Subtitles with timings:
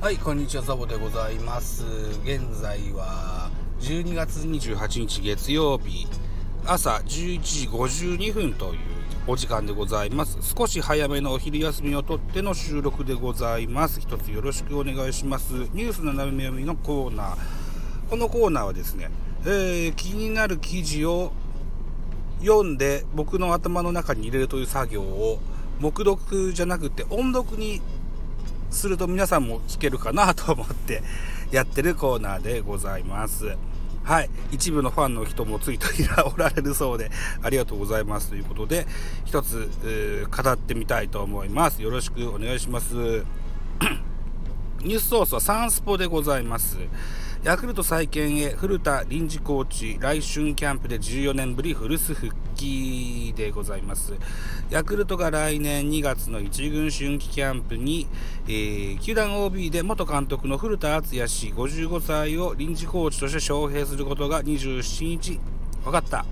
[0.00, 1.84] はい、こんにちは、ザボでございます。
[2.24, 3.50] 現在は
[3.80, 6.08] 12月28日月曜日、
[6.64, 8.80] 朝11時52分という
[9.26, 10.38] お時間でございます。
[10.56, 14.00] 少し早めのお昼休みをとっての収録でございます。
[14.00, 15.52] 一つよろしくお願いします。
[15.74, 17.36] ニュースの斜め読みのコーナー。
[18.08, 19.10] このコーナーはですね、
[19.44, 21.30] えー気になる記事を
[22.40, 25.40] 読んで僕の頭の中に入れるという作業を
[25.78, 27.82] 黙読じゃなくて音読に
[28.70, 31.02] すると皆さんも聞けるかなと思って
[31.50, 33.56] やってるコーナーでございます。
[34.02, 34.30] はい。
[34.50, 35.86] 一部のファンの人もついて
[36.34, 37.10] おられるそうで、
[37.42, 38.86] ありがとうございますということで、
[39.24, 41.82] 一つ、語ってみたいと思います。
[41.82, 42.94] よろしくお願いします。
[44.82, 46.78] ニュースソースはサンスポでございます。
[47.42, 54.12] ヤクルト再建へ古田臨時コーチ来春キャンプで14年ぶり古巣復帰でございます。
[54.68, 58.06] ヤクルトが来年2月の1軍春季キャンプに、
[58.46, 65.40] えー球団 OB で元監督の古田敦也氏55歳を臨時コーチとして招聘することが27日
[65.82, 66.26] 分かった。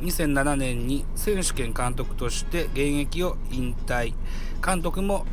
[0.00, 4.12] 2007年に選手権監督として現役を引退
[4.62, 5.24] 監督も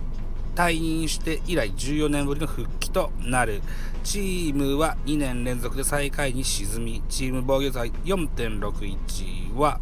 [0.55, 3.61] 退任して以来14年ぶりの復帰となる
[4.03, 9.79] チームは2年連続で最下位に沈みチーム防御率4.61は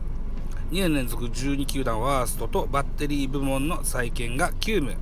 [0.72, 4.98] 2年連続12球団ワーストとバッテリー部門の再建が急務。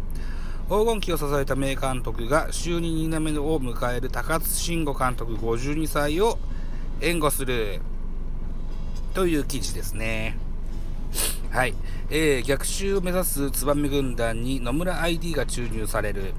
[0.70, 6.38] 黄金期を支えた名監督が就任2年目を迎える高津慎吾監督52歳を
[7.02, 7.82] 援護する。
[9.16, 10.38] という記事ですね。
[11.50, 11.74] はい、
[12.10, 16.34] えー逆襲を目指す燕軍団に野村 ID が注入される。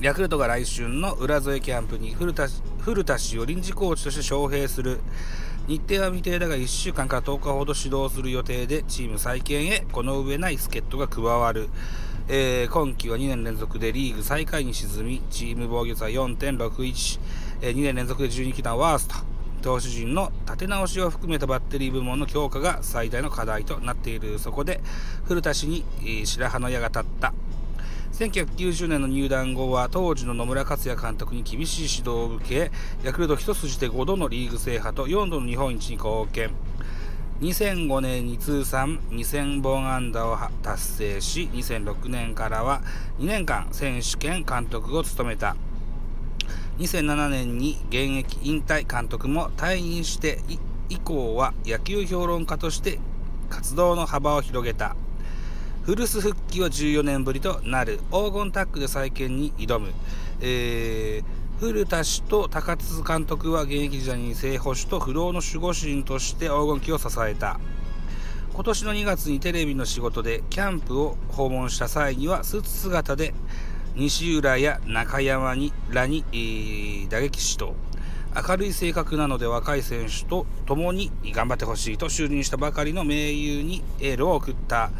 [0.00, 2.48] ヤクルトが来春の浦添キャンプに古田
[2.78, 5.00] 古田氏を臨時コーチとして招聘する。
[5.68, 11.68] 日程は未定だが1週間から10日ほど指導する予定でチーム再建へこの上ない助っ人が加わる、
[12.28, 17.20] えー今季は2年連続でリーグ最下位に沈みチーム防御率は4.61、
[17.60, 19.16] えー2年連続で12球団ワースト。
[19.60, 24.38] 投手陣の立て直しを含めたバッテリー部門の強化が最大の課題となっている。
[24.38, 24.80] そこで
[25.24, 25.84] 古田氏に
[26.24, 27.34] 白羽の矢が立った。
[28.12, 32.70] 1990年の入団後は当時の野村克也監督に厳しい指導を受け
[33.02, 36.50] ヤクルト一筋で5度のリーグ制覇と4度の日本一に貢献。
[37.40, 42.82] 2005年に通算2000本安打を達成し2006年からは
[43.18, 45.56] 2年間選手権監督を務めた。
[46.78, 50.40] 2007年に現役引退監督も退任して
[50.90, 52.98] 以降は野球評論家として
[53.48, 54.94] 活動の幅を広げた。
[55.90, 59.88] 古巣復帰は14年ぶりとなる黄金タッグで再建に挑む、
[60.40, 61.24] えー
[61.58, 67.60] 古田氏と高津監督は現役時代に正捕手と不動の守護神として黄金期を支えた。
[68.54, 73.34] 今年の2月にテレビの仕事でキャンプを訪問した際にはスーツ姿で
[73.94, 77.74] 西浦や中山にらに、えー打撃指導
[78.48, 84.92] 明るい性格なので若い選手と共に頑張ってほしいと就任したばかりの盟友にエールを送った。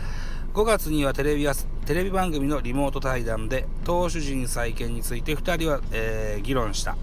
[0.52, 1.52] 5月にはテレビや
[1.86, 6.96] テレビ番組のリモート対談で投手陣再建について2人は、えー議論した。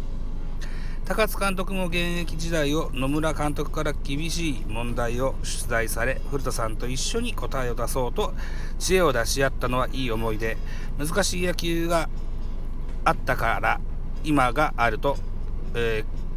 [1.05, 8.33] 高津監督も現役時代を野村監督から厳しい問題を出題され古田さんと一緒に答えを出そうと
[8.77, 10.57] 知恵を出し合ったのはいい思い出。
[10.97, 12.09] 難しい野球が
[13.05, 13.79] あったから
[14.25, 15.15] 今があると、
[15.73, 16.27] えー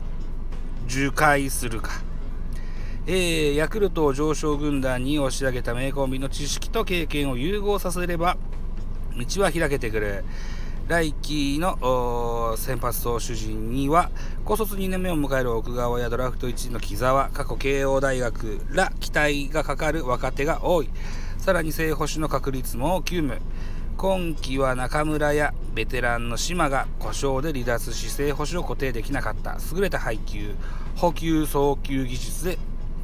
[0.87, 2.03] 樹海するか、
[3.07, 8.37] えーヤクルトを上昇軍団に押し上げた名コンビの知識と経験を融合させれば
[9.17, 10.25] 道は開けてくる
[10.91, 14.11] 来季の先発投手陣には
[14.45, 20.91] 高卒2年目を迎える奥川やドラフト1位の木澤過去慶応大学ら期待がかかる若手が多い。
[21.39, 23.41] さらに正捕手の確率も急務。
[23.97, 29.59] 今季は中村やベテランの島が故障で離脱し正捕手を固定できなかった。
[29.73, 30.57] 優れた配球
[30.97, 32.59] 補給送球技術で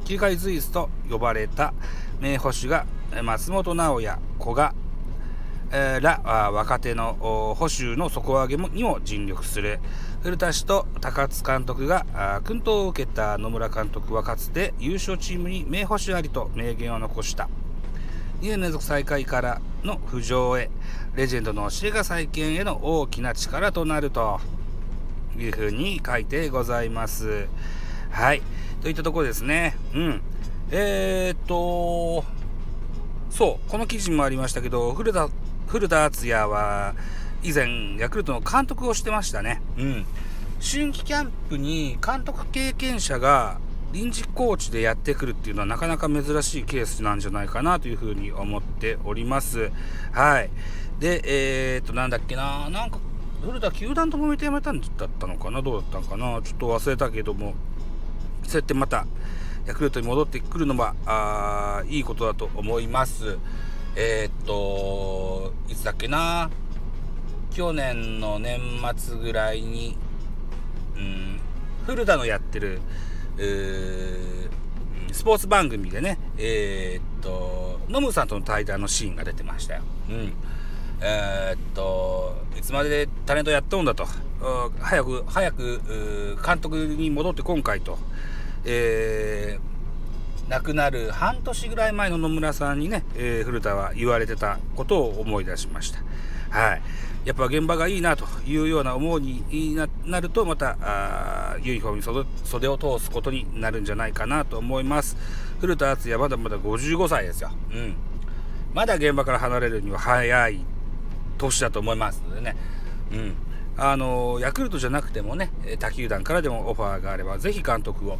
[0.07, 1.73] 球界随一と呼ばれた
[2.21, 2.85] 名捕手が
[3.23, 4.73] 松本直也古賀
[5.69, 6.21] ら
[6.53, 9.81] 若手のお補修の底上げにも尽力する。
[10.23, 12.05] 古田氏と高津監督が
[12.41, 17.49] 薫陶を受けた野村監督はかつて優勝チームに名捕手ありと名言を残した。
[18.39, 20.69] 2年連続最下位からの浮上へ
[21.15, 24.39] レジェンドの教えが再建への大きな力となると
[25.37, 27.49] いうふうに書いてございます。
[28.09, 28.41] はい。
[28.81, 29.77] といったところですね。
[29.93, 30.21] うん。
[30.71, 32.25] えー、っと
[33.29, 33.69] そう。
[33.69, 35.29] この記事もありましたけど古田
[35.67, 36.95] 古田敦也は
[37.43, 39.61] 以前ヤクルトの監督をしてましたね。
[39.77, 40.05] うん。
[40.59, 43.59] 春季キャンプに監督経験者が
[43.93, 49.71] 臨時コーチでやってくるっていうのはなかなか珍しいケースなんじゃないかなというふうに思っております。
[50.11, 50.49] はい。
[50.99, 52.69] でえー、っとなんだっけな。
[52.69, 52.99] なんか
[53.41, 55.61] 古田球団ともめて辞めたんだったのかな？
[55.61, 56.41] どうだったのかな？
[56.41, 57.53] ちょっと忘れたけども。
[58.47, 59.05] そうやってまた
[59.65, 63.37] ヤクルトに戻ってくるのはあいいことだと思います。
[63.95, 66.49] えー、っといつだっけな。
[67.51, 68.59] 去年の年
[68.95, 69.97] 末ぐらいに、
[70.95, 71.39] うん、
[71.85, 72.79] 古田のやってる
[75.11, 79.81] スポーツ番組でねえー、っとノムさんとの対談のシーンが出てましたよ。
[80.09, 80.33] うん。
[81.01, 84.07] えー、っといつまででタレントやっとんだと。
[84.79, 87.97] 早く早く監督に戻って今回と、
[88.67, 95.99] えー、亡くなる半年ぐらい前の野村さんにね、えー、古田は言われてたことを思い出しました。
[96.49, 96.81] はい。
[97.23, 99.75] やっぱ現場がいいなというような思うに
[100.05, 105.17] なると、また、あユニフォームに袖を通すことになるんじゃないかなと思います。
[105.59, 107.51] 古田敦也はまだまだ55歳ですよ。
[107.71, 107.95] うん。
[108.73, 110.59] まだ現場から離れるには早い
[111.37, 112.55] 年だと思いますのでね。
[113.11, 113.35] うん。
[113.77, 118.17] あのヤクルトじゃなくてもね他球団からでもオファーがあればぜひ監督を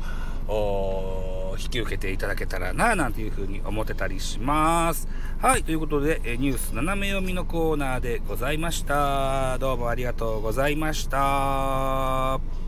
[0.49, 5.07] 引き受けていただけたらななんていうふうに思ってたりします。
[5.39, 9.57] はいということでニュース斜め読みのコーナーでございました。
[9.59, 12.66] どうもありがとうございました。